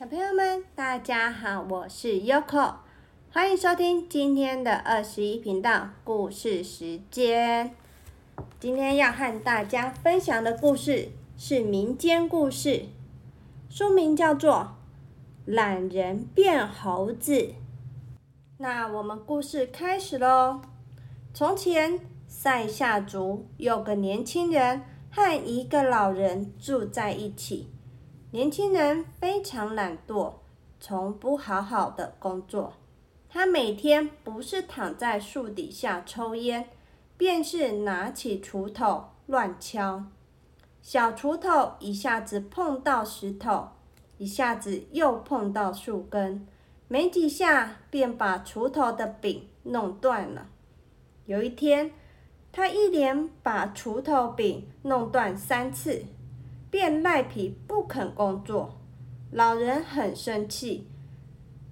[0.00, 2.76] 小朋友们，大家好，我是 Yoko，
[3.30, 7.74] 欢迎收听今天的二十一频道故事时间。
[8.58, 12.86] 今天要和大家分享的故事是民间故事，
[13.68, 14.54] 书名叫做
[15.52, 17.32] 《懒人变猴子》。
[18.56, 20.62] 那我们故事开始喽。
[21.34, 24.80] 从前，塞夏族有个年轻人
[25.10, 27.68] 和一个老人住在一起。
[28.32, 30.34] 年轻人非常懒惰，
[30.78, 32.74] 从不好好的工作。
[33.28, 36.68] 他每天不是躺在树底下抽烟，
[37.16, 40.04] 便是拿起锄头乱敲。
[40.80, 43.70] 小锄头一下子碰到石头，
[44.18, 46.46] 一下子又碰到树根，
[46.86, 50.46] 没几下便把锄头的柄弄断了。
[51.26, 51.90] 有一天，
[52.52, 56.04] 他一连把锄头柄弄断三次。
[56.70, 58.80] 便赖皮不肯工作，
[59.32, 60.86] 老人很生气，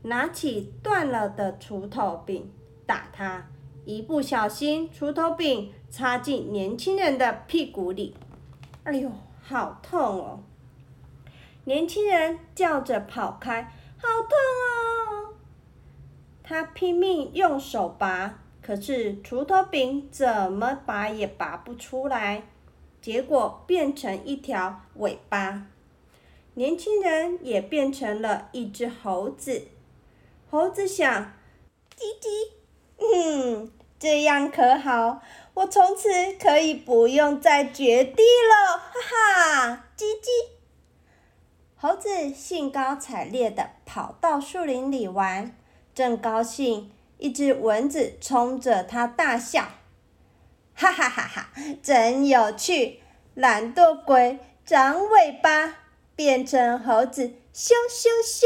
[0.02, 2.50] 拿起断了的锄头柄
[2.84, 3.46] 打他，
[3.84, 8.16] 一不小心锄头柄插进年轻人的屁股里，
[8.82, 10.40] 哎呦，好痛哦！
[11.64, 13.62] 年轻人叫着跑开，
[13.98, 15.34] 好痛哦！
[16.42, 22.44] 他拼命用手拔，可是锄头柄怎么拔也拔不出来。
[23.00, 25.66] 结果变成一条尾巴，
[26.54, 29.68] 年轻人也变成了一只猴子。
[30.50, 31.32] 猴子想：
[31.96, 32.50] 叽叽，
[32.98, 35.22] 嗯，这样可好，
[35.54, 40.50] 我从此可以不用再掘地了，哈哈，叽叽。
[41.76, 45.56] 猴子兴高采烈地跑到树林里玩，
[45.94, 49.68] 正高兴，一只蚊子冲着它大笑。
[50.80, 51.48] 哈哈哈哈，
[51.82, 53.00] 真有趣！
[53.34, 55.74] 懒惰鬼长尾巴，
[56.14, 58.44] 变成猴子，咻咻咻！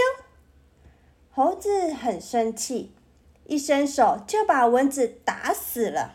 [1.30, 2.94] 猴子很生气，
[3.44, 6.14] 一伸手就把蚊子打死了。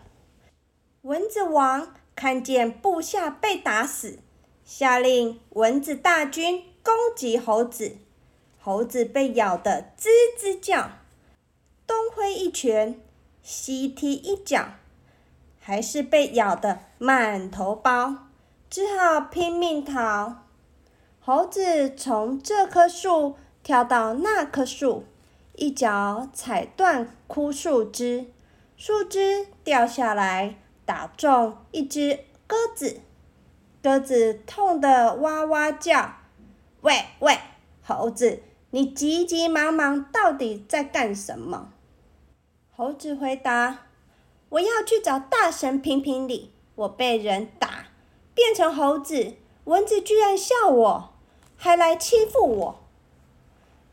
[1.03, 4.17] 蚊子王看见部下被打死，
[4.65, 7.95] 下令蚊子大军攻击猴子。
[8.59, 10.89] 猴子被咬得吱吱叫，
[11.85, 12.99] 东挥一拳，
[13.43, 14.69] 西踢一脚。
[15.67, 18.29] 还是被咬得满头包，
[18.69, 20.45] 只好拼命逃。
[21.19, 25.03] 猴子从这棵树跳到那棵树，
[25.55, 28.27] 一脚踩断枯树枝，
[28.77, 32.17] 树枝掉下来打中一只
[32.47, 33.01] 鸽子，
[33.83, 36.13] 鸽子痛得哇哇叫。
[36.79, 37.37] 喂喂，
[37.83, 41.73] 猴子，你急急忙忙到底在干什么？
[42.73, 43.86] 猴子回答。
[44.49, 46.51] 我要去找大神评评理！
[46.75, 47.87] 我被人打，
[48.33, 49.33] 变成猴子，
[49.65, 51.09] 蚊子居然笑我，
[51.57, 52.79] 还来欺负我。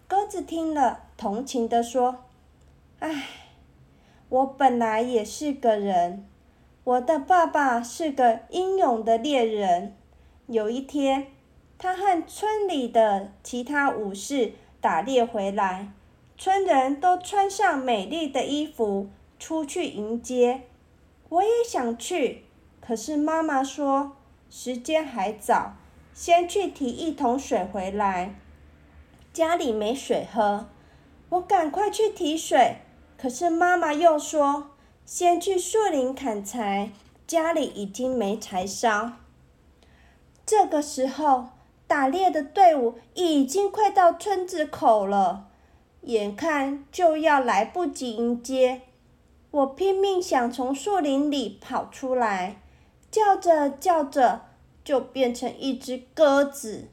[0.06, 2.24] 鸽子听了，同情地说
[3.00, 3.24] ：“唉，
[4.28, 6.28] 我本来也是个人，
[6.84, 9.96] 我的爸爸是个英勇的猎人。
[10.46, 11.28] 有一天，
[11.78, 15.88] 他和村里的其他武士打猎回来，
[16.38, 19.08] 村人都穿上美丽的衣服。”
[19.44, 20.62] 出去迎接，
[21.28, 22.44] 我也想去，
[22.80, 24.16] 可是妈妈说
[24.48, 25.74] 时间还早，
[26.14, 28.36] 先去提一桶水回来。
[29.34, 30.66] 家里没水喝，
[31.28, 32.76] 我赶快去提水，
[33.18, 34.70] 可是妈妈又说
[35.04, 36.90] 先去树林砍柴，
[37.26, 39.12] 家里已经没柴烧。
[40.46, 41.48] 这个时候，
[41.86, 45.50] 打猎的队伍已经快到村子口了，
[46.00, 48.80] 眼看就要来不及迎接。
[49.54, 52.60] 我拼命想从树林里跑出来，
[53.08, 54.40] 叫着叫着
[54.82, 56.88] 就变成一只鸽子，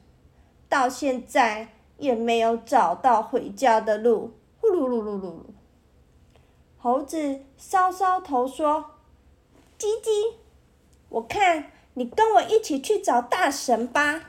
[0.68, 4.34] 到现在也没有找到回家的路。
[4.60, 5.36] 呼噜噜噜噜噜！
[6.78, 8.92] 猴子搔搔头说
[9.76, 10.34] ：“叽叽，
[11.08, 14.26] 我看你跟我一起去找大神吧。”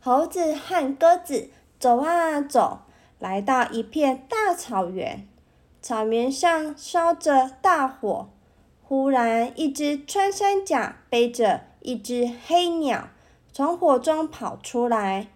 [0.00, 2.78] 猴子和鸽子走啊走，
[3.18, 5.28] 来到一片大草原。
[5.82, 8.30] 草原上烧着大火，
[8.84, 13.08] 忽然，一只穿山甲背着一只黑鸟
[13.52, 15.26] 从火中跑出来。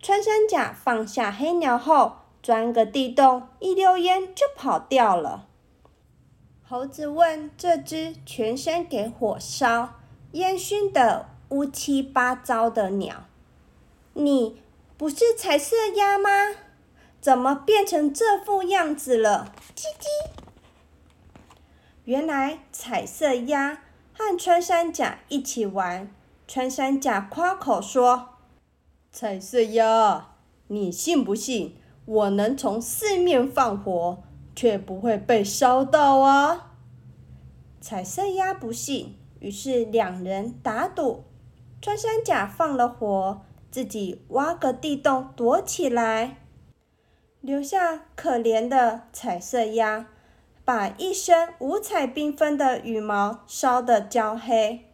[0.00, 5.48] 穿山甲放下黑鸟后，钻个地洞，一溜烟就跑掉了。
[6.62, 9.94] 猴子问这只全身给火烧、
[10.32, 13.24] 烟熏得乌七八糟的鸟
[14.14, 14.62] ：“你
[14.96, 16.30] 不是彩色鸭吗？”
[17.20, 19.52] 怎么变成这副样子了？
[19.76, 20.06] 叽叽！
[22.04, 23.82] 原来彩色鸭
[24.12, 26.10] 和穿山甲一起玩，
[26.48, 28.30] 穿山甲夸口说
[29.12, 30.28] ：“彩色鸭，
[30.68, 31.76] 你信不信？
[32.06, 34.22] 我能从四面放火，
[34.56, 36.72] 却不会被烧到啊！
[37.82, 41.24] 彩色鸭不信，于是两人打赌。
[41.82, 46.39] 穿山甲放了火，自己挖个地洞躲起来，
[47.40, 50.06] 留下可怜的彩色鸭，
[50.62, 54.86] 把一身五彩缤纷的羽毛烧得焦黑。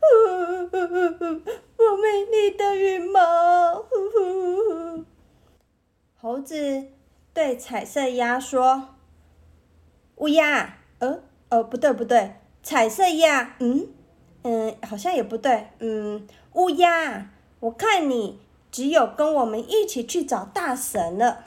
[0.00, 0.86] 呜呜呜
[1.20, 1.42] 呜
[1.78, 3.80] 我美丽的羽毛！
[3.80, 3.84] 呜
[4.16, 5.04] 呜呜
[6.16, 6.84] 猴子
[7.34, 8.90] 对彩色鸭说
[10.16, 11.18] ：“乌鸦，呃
[11.48, 13.88] 呃，不对不对，彩色鸭，嗯
[14.42, 18.38] 嗯，好像也不对，嗯，乌鸦，我看你
[18.70, 21.46] 只有跟我们一起去找大神了。”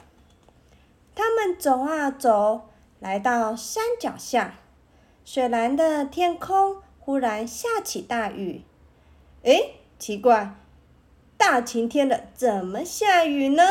[1.15, 2.69] 他们走啊走，
[2.99, 4.59] 来到山脚下，
[5.23, 6.83] 水蓝的天空。
[6.99, 8.63] 忽然下起大雨，
[9.43, 10.55] 哎，奇怪，
[11.37, 13.63] 大晴天的，怎么下雨呢？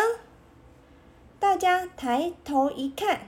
[1.40, 3.22] 大家抬头一看，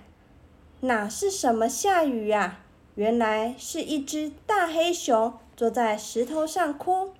[0.82, 2.60] 哪是什么下雨呀？
[2.94, 7.12] 原来是一只大黑熊坐在石头上哭，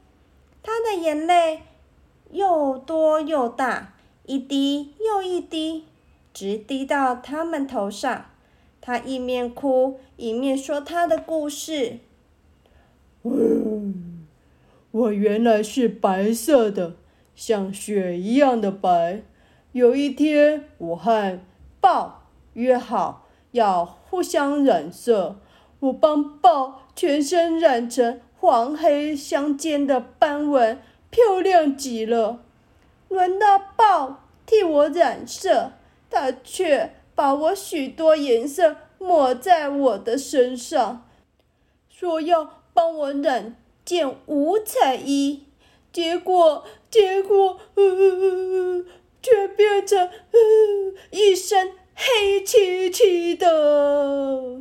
[0.63, 1.65] 它的眼泪
[2.31, 3.95] 又多又大，
[4.27, 5.89] 一滴又一滴，
[6.37, 8.27] 直滴到他们头上。
[8.83, 12.01] 他一面哭，一面说他的故事。
[14.91, 16.97] 我原来是白色的，
[17.35, 19.23] 像雪一样的白。
[19.73, 21.41] 有一天，我和
[21.81, 25.41] 豹约好要互相染色，
[25.81, 30.79] 我帮豹全身染成黄黑相间的斑纹，
[31.09, 32.41] 漂亮极了。
[33.09, 35.73] 轮到豹替我染色，
[36.11, 41.09] 他却把我许多颜色抹在我的身上，
[41.89, 42.63] 说要。
[42.77, 43.57] 帮我染
[43.87, 45.45] 件五彩衣，
[45.91, 47.59] 结果结果，
[49.23, 50.11] 却变成
[51.11, 54.61] 一身黑漆漆的。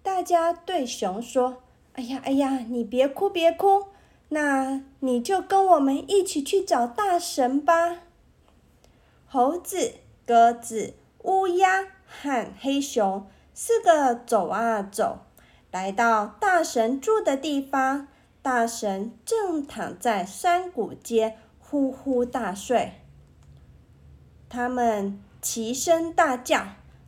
[0.00, 1.64] 大家对熊说
[1.94, 3.86] ：“哎呀哎呀，你别哭别哭，
[4.28, 8.02] 那你就跟我们一起去找大神吧。”
[9.26, 9.94] 猴子、
[10.26, 15.20] 鸽子、乌鸦和黑熊四个走啊走。
[15.70, 18.08] 来到大神住的地方，
[18.42, 23.00] 大神正躺在山谷间呼呼大睡。
[24.48, 26.58] 他们齐声大叫：“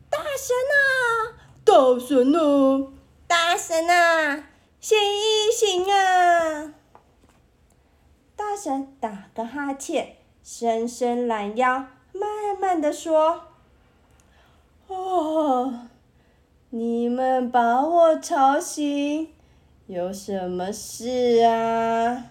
[0.09, 2.91] 大神啊，大神啊，
[3.27, 6.73] 大神啊，醒一醒啊！”
[8.35, 11.85] 大神打个哈欠，伸伸懒腰，
[12.55, 13.41] 慢慢的说
[14.87, 15.87] ：“哦。”
[16.71, 19.33] 你们把我吵醒，
[19.87, 22.25] 有什么事啊？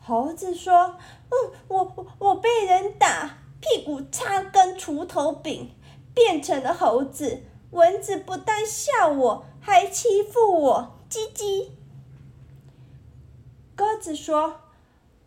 [0.00, 0.96] 猴子说
[1.28, 5.70] ：“嗯，我我被人打，屁股插根锄头柄，
[6.14, 7.42] 变成了猴子。
[7.72, 11.68] 蚊子不但笑我，还欺负我，叽叽。”
[13.76, 14.60] 鸽子说：“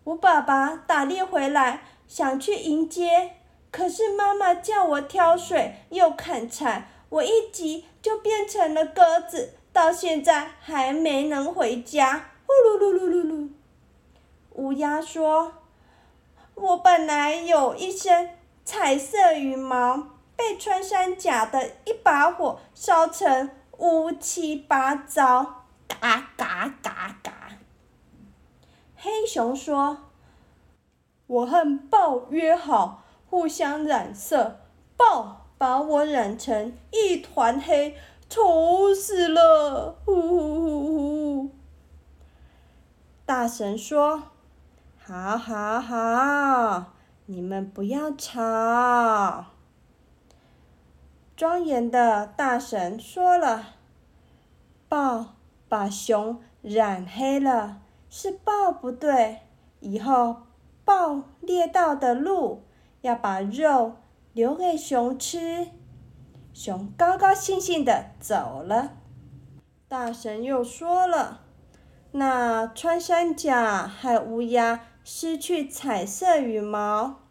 [0.05, 3.35] 我爸爸打猎回来，想去迎接，
[3.75, 12.29] 可是妈妈叫我挑水又砍柴。”我一急就变成了鸽子，到现在还没能回家。
[12.45, 13.49] 呼噜噜噜噜噜。
[14.53, 15.53] 乌鸦说
[16.55, 18.31] ：“我本来有一身
[18.63, 20.07] 彩色羽毛，
[20.37, 27.51] 被穿山甲的一把火烧成乌七八糟。”嘎嘎嘎嘎。
[28.95, 29.97] 黑熊说
[31.27, 33.03] ：“我和豹约好，
[33.35, 34.61] 互相染色。
[34.95, 37.95] 豹。”把我染成一团黑，
[38.29, 39.95] 丑死了！
[40.03, 41.49] 呼呼呼呼！
[43.25, 44.23] 大神说
[44.99, 46.91] ：“好好好，
[47.27, 49.45] 你们不要吵。”
[51.37, 53.75] 庄严的大神说了
[54.89, 55.35] ：“豹
[55.69, 57.77] 把熊染黑了，
[58.09, 59.39] 是豹不对。
[59.79, 60.41] 以后
[60.83, 62.61] 豹猎到的鹿，
[63.05, 63.93] 要把肉。”
[64.35, 65.67] 留给熊吃，
[66.53, 68.97] 熊高高兴兴的走了。
[69.87, 71.39] 大神又说了
[72.11, 77.21] ：“那穿山甲和乌鸦失去彩色羽毛，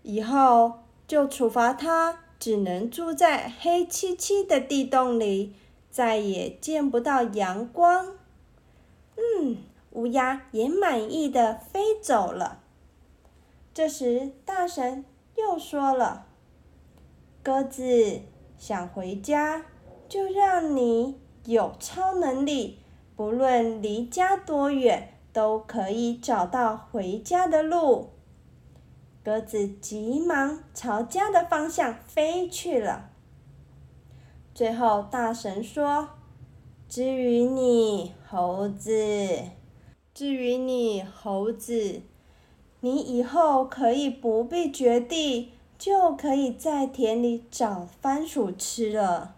[0.00, 5.54] 以后就处罚它，只能住在黑漆漆的地洞里，
[5.90, 8.14] 再也见不到阳光。”
[9.16, 9.58] 嗯，
[9.90, 12.63] 乌鸦也满意的飞走了。
[13.74, 15.04] 这时，大神。
[15.36, 16.26] 又说了，
[17.42, 18.20] 鸽子
[18.56, 19.66] 想回家，
[20.08, 22.78] 就让你有超能力，
[23.16, 28.10] 不论离家多远，都可以找到回家的路。
[29.24, 33.10] 鸽子急忙朝家的方向飞去了。
[34.54, 36.10] 最后，大神说
[36.88, 38.92] ：“至于你，猴子，
[40.14, 42.02] 至于你，猴子，
[42.84, 49.34] 你以后可以不必掘地，就可以在田里找番薯吃了。”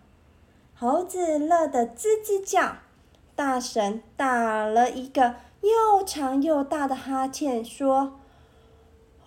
[0.77, 2.79] 猴子乐得吱吱叫。
[3.37, 8.15] 大神打了一个又长又大的哈欠，说：“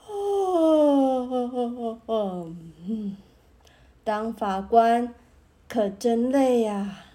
[0.05, 2.51] 哦，
[4.03, 5.13] 当法官
[5.69, 7.05] 可真累呀，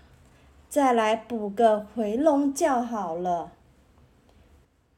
[0.71, 3.53] 再来补个回笼觉好了。”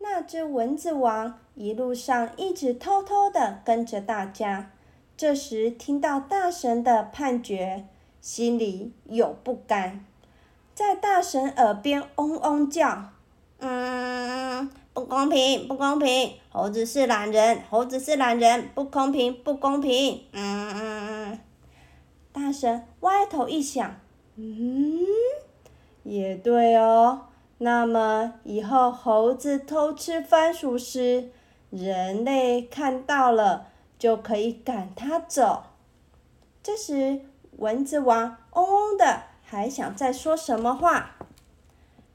[0.08, 4.70] 那只蚊子王一路上一直偷偷的跟着大家，
[5.16, 7.84] 这时听到大神的判决，
[8.20, 10.06] 心里有不甘。
[10.72, 13.10] 在大神耳边嗡嗡叫，
[13.58, 16.34] 嗯，不公平，不公平！
[16.50, 20.22] 猴子是懒人，猴子是懒人，不公平，不公平！
[20.32, 21.36] 嗯。
[22.32, 23.96] 大神歪头一想，
[24.36, 25.04] 嗯，
[26.04, 27.22] 也对哦。
[27.58, 31.30] 那么以后猴子偷吃番薯时，
[31.70, 35.64] 人类看到了就可以赶它走。
[36.62, 37.20] 这时，
[37.58, 39.22] 蚊子王嗡嗡的。
[39.48, 41.14] 还想再说什么话，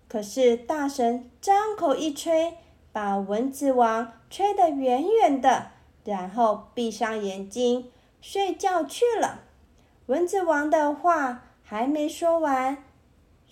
[0.09, 2.57] 可是大神张口一吹，
[2.91, 5.67] 把蚊子王吹得远远的，
[6.03, 9.39] 然后闭上眼睛睡觉去了。
[10.07, 12.83] 蚊子王的话还没说完，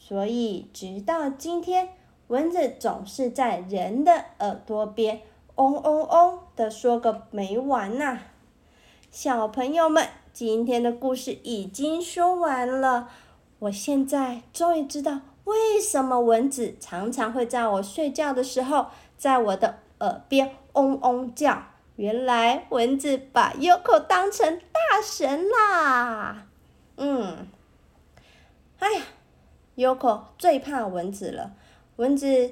[0.10, 1.90] 所以直到今天，
[2.30, 5.22] 蚊子总是在人的耳朵边
[5.54, 8.18] 嗡嗡嗡的说个没完呐。
[9.12, 13.08] 小朋友们，今天的故事已经说完了。
[13.60, 21.62] 我现在终于知道为什么蚊子常常会在我睡觉的时候在我的耳边嗡嗡叫。
[21.98, 26.48] 原来蚊子把 Yoko 当成大神啦！
[26.98, 27.48] 嗯，
[28.80, 29.02] 哎呀
[29.80, 31.54] ，Yoko 最怕蚊子了，
[31.96, 32.52] 蚊子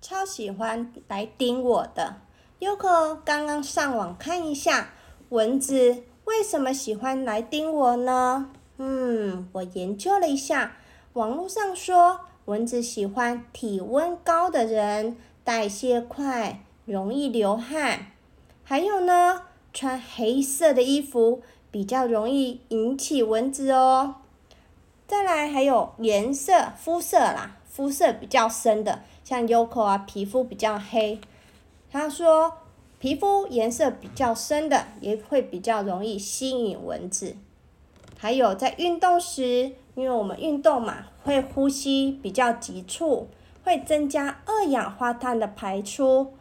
[0.00, 2.16] 超喜欢来叮我的。
[2.60, 4.94] Yoko 刚刚上网看一下，
[5.28, 8.50] 蚊子为什么喜欢来叮我呢？
[8.78, 10.78] 嗯，我研究了一下，
[11.12, 18.12] 网络上说蚊子喜欢体温高的人，代谢快，容易流汗，
[18.64, 19.42] 还有呢，
[19.74, 24.16] 穿黑色的衣服比较容易引起蚊子哦。
[25.06, 31.20] 再来还有颜色、肤色啦，肤色比较深的，像 Yoko 啊，皮肤比较黑，
[31.90, 32.52] 他说
[32.98, 37.36] 皮肤颜色比较深的也会比较容易吸引蚊子。
[38.18, 43.28] 还有在运动时，因为我们运动嘛，会呼吸比较急促，
[43.62, 46.32] 会增加二氧化碳的排出。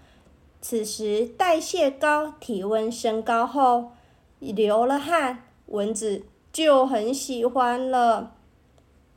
[0.62, 3.91] 此时代谢高，体温升高后，
[4.39, 8.35] 流了汗，蚊子就很喜欢了。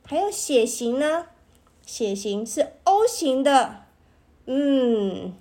[0.09, 1.27] 还有血型呢，
[1.85, 3.83] 血型是 O 型的。
[4.47, 5.35] 嗯，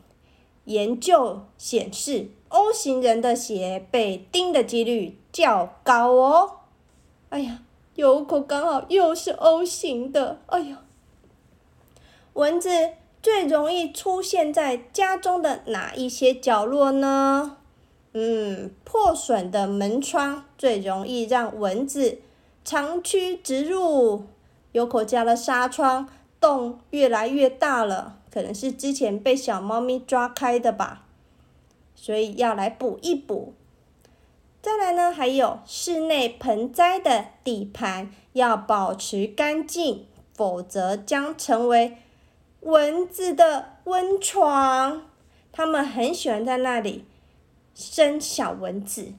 [0.67, 6.51] 研究显示，O 型人的血被叮的几率较高哦。
[7.31, 7.63] 哎呀，
[7.95, 10.83] 有口刚好又是 O 型的，哎呀！
[12.35, 12.69] 蚊子
[13.23, 17.57] 最容易出现在家中的哪一些角落呢？
[18.13, 22.19] 嗯，破损的门窗最容易让蚊子
[22.63, 24.25] 长驱直入。
[24.73, 26.09] 有口家的纱窗
[26.41, 31.05] 洞越来越大了，可能是之前被小猫咪抓开的吧，
[31.95, 33.55] 所以要来补一补。
[34.61, 41.97] 再来呢，还有室内盆栽的底盘要保持干净，否则将成为
[42.61, 45.03] 蚊子的温床。
[45.53, 47.05] 它们很喜欢在那里
[47.75, 49.13] 生小蚊子。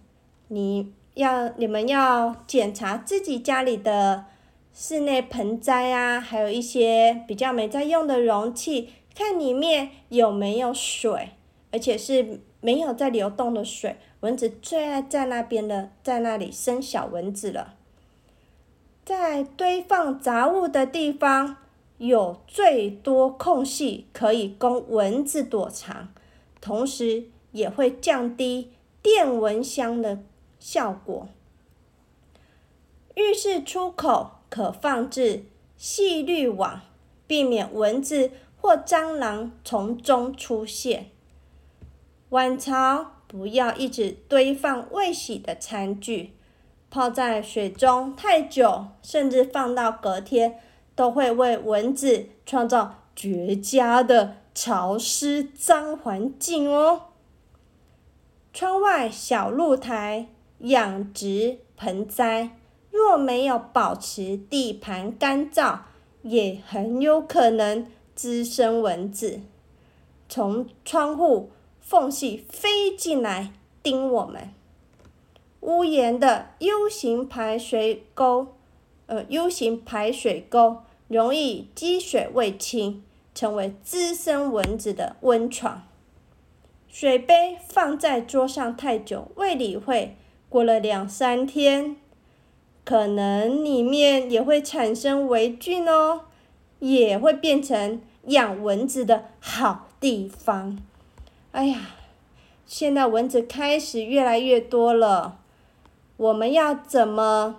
[0.50, 4.26] 你要你们要检查自己家里的
[4.74, 11.32] 室内盆栽啊，还有一些比较没在用的容器，看里面有没有水，
[11.72, 13.98] 而且是没有在流动的水。
[14.22, 17.76] 蚊子最爱在那边的，在那里生小蚊子了。
[19.06, 21.58] 在堆放杂物的地方，
[21.98, 26.10] 有最多空隙可以供蚊子躲藏，
[26.62, 28.72] 同时也会降低
[29.02, 30.20] 电蚊香的
[30.60, 31.28] 效果。
[33.16, 35.46] 浴室出口可放置
[35.78, 36.82] 细滤网，
[37.26, 41.12] 避免蚊子或蟑螂从中出现。
[42.30, 43.12] 碗槽。
[43.32, 46.34] 不要一直堆放未洗的餐具，
[46.90, 50.60] 泡在水中太久，甚至放到隔天，
[50.96, 57.10] 都会为蚊子创造绝佳的潮湿脏环境哦。
[58.52, 62.58] 窗外小露台养殖盆栽，
[62.92, 65.80] 若没有保持地盘干燥，
[66.24, 69.42] 也很有可能滋生蚊子，
[70.28, 74.54] 从窗户缝隙飞进来叮我们。
[75.62, 78.56] 屋檐的 U 型排水沟，
[79.08, 83.04] 呃，U 型排水沟容易积水未清，
[83.36, 85.84] 成为滋生蚊子的温床。
[86.88, 90.16] 水杯放在桌上太久未理会，
[90.48, 91.98] 过了两三天。
[92.84, 96.22] 可能里面也会产生霉菌哦，
[96.80, 100.80] 也会变成养蚊子的好地方。
[101.52, 101.80] 哎呀，
[102.66, 105.38] 现在蚊子开始越来越多了，
[106.18, 107.58] 我们要怎么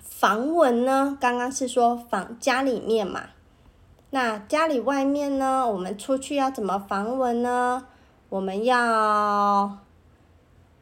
[0.00, 1.16] 防蚊呢？
[1.20, 3.30] 刚刚是说防家里面嘛，
[4.10, 5.68] 那家里外面呢？
[5.68, 7.86] 我们出去要怎么防蚊呢？
[8.28, 9.78] 我们要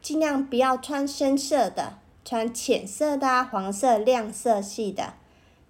[0.01, 1.93] 尽量不要穿深色的。
[2.29, 5.15] 穿浅色的、黄色、亮色系的，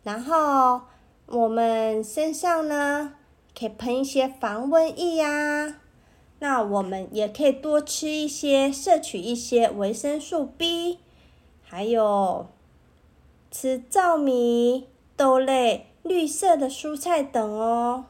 [0.04, 0.82] 然后
[1.28, 3.14] 我们身上呢，
[3.58, 5.78] 可以喷一些防蚊液呀。
[6.40, 11.00] 那我们也可以多吃一些，摄取一些维生素 B，
[11.64, 12.50] 还有
[13.50, 18.08] 吃糙米、豆类、绿色的蔬菜等哦。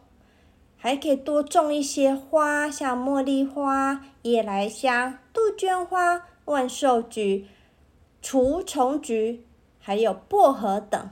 [0.75, 7.45] 还可以多种一些花，像茉莉花、夜来香、杜鹃花、万寿菊。
[8.21, 9.45] 除虫菊，
[9.79, 11.09] 还有薄荷等，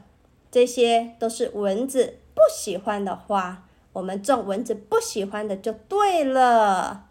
[0.52, 3.64] 这些都是蚊子不喜欢的花。
[3.94, 7.06] 我们种蚊子不喜欢的就对了。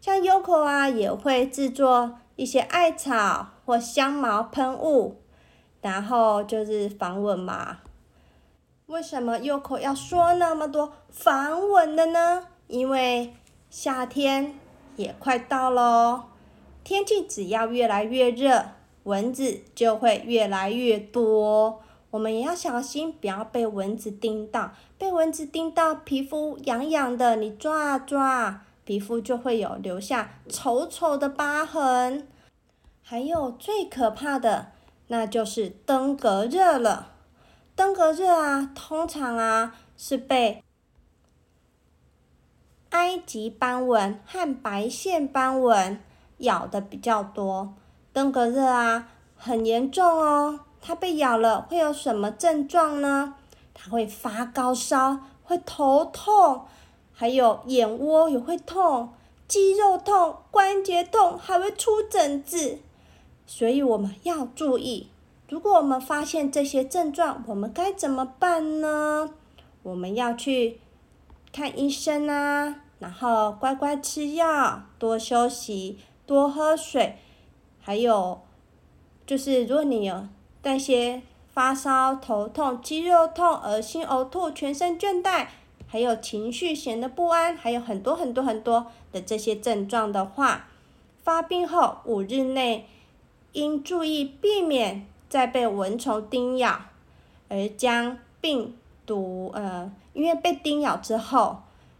[0.00, 5.16] 像 Yoko 啊，也会制作一些艾草或香茅喷雾，
[5.80, 7.78] 然后就是防蚊嘛。
[8.86, 12.46] 为什么 Yoko 要说那么多防蚊的呢？
[12.66, 13.34] 因为
[13.70, 14.54] 夏天
[14.96, 16.24] 也快到喽，
[16.84, 18.75] 天气只要越来越热。
[19.06, 24.72] 蚊子就会越来越多，我们也要小心，不要被蚊子叮到。
[24.98, 32.26] 被蚊子叮到，皮肤痒痒的，你抓啊抓，皮肤就会有留下丑丑的疤痕。
[33.00, 34.72] 还有最可怕的，
[35.06, 37.12] 那就是登革热了。
[37.76, 40.64] 登革热啊，通常啊是被
[42.90, 46.00] 埃及斑蚊和白线斑蚊
[46.38, 47.74] 咬的比较多。
[48.16, 50.60] 登革热啊，很严重哦。
[50.80, 53.34] 它被咬了会有什么症状呢？
[53.74, 56.62] 它会发高烧，会头痛，
[57.12, 59.10] 还有眼窝也会痛，
[59.46, 62.78] 肌肉痛、关节痛，还会出疹子。
[63.46, 65.10] 所以我们要注意，
[65.50, 69.28] 如果我们发现这些症状，我们该怎么办呢？
[69.82, 70.80] 我们要去
[71.52, 77.18] 看医生啊，然后乖乖吃药，多休息，多喝水。
[77.86, 78.40] 还有，
[79.24, 80.26] 就是如果你有
[80.64, 81.22] 那些
[81.52, 85.46] 发烧、头痛、肌肉痛、恶心、呕吐、全身倦怠，
[85.86, 90.66] 还有情绪显得不安，还有很多很多很多的这些症状的话，
[91.22, 92.88] 发病后五日内
[93.52, 96.86] 应注意避免再被蚊虫叮咬，
[97.48, 101.58] 而将病毒呃，因为被叮咬之后，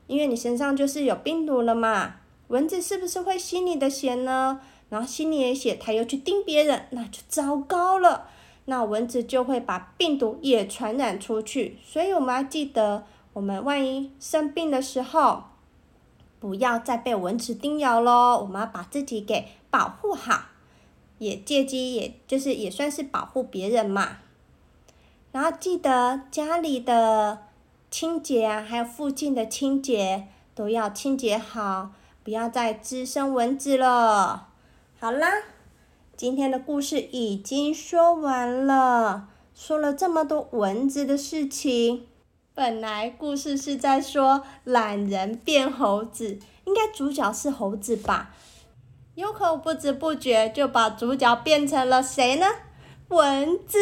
[0.08, 2.16] 因为你身上就是有病毒了嘛，
[2.48, 4.60] 蚊子是不是会吸你的血呢？
[4.88, 8.28] 然后心里也写，他又去叮别人，那就糟糕了。
[8.66, 15.44] 那蚊子就会把病毒也传染出去，所以我们要记得，我们万一生病的时候，
[16.40, 18.38] 不要再被蚊子叮咬喽。
[18.40, 20.46] 我们要把自己给保护好，
[21.18, 24.18] 也借机也就是也算是保护别人嘛。
[25.30, 27.46] 然后记得家里的
[27.90, 31.92] 清洁啊，还有附近的清洁都要清洁好，
[32.24, 34.48] 不要再滋生蚊子了。
[34.98, 35.28] 好啦，
[36.16, 42.06] 今天的故事已经说完了，说了这么多蚊子的事情。
[42.54, 48.34] 本来故事是在说懒人变猴子，应该主角是猴子吧？
[49.14, 52.46] 有口不知不觉就把主角变成了谁呢？
[53.08, 53.78] 蚊子。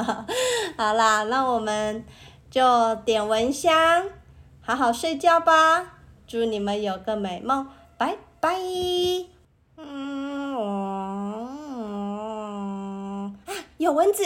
[0.78, 2.02] 好啦，那我们
[2.50, 4.08] 就点蚊香，
[4.62, 5.98] 好好睡觉吧。
[6.26, 7.68] 祝你们有个美梦，
[7.98, 8.58] 拜拜。
[9.76, 10.54] 嗯，
[13.46, 14.22] 啊，有蚊子。